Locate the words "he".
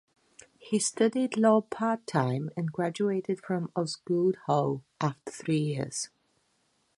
0.57-0.79